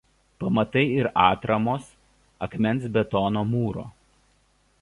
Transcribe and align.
Pamatai 0.43 0.83
ir 0.93 1.09
atramos 1.25 1.91
akmens 2.47 2.91
betono 2.97 3.45
mūro. 3.55 3.89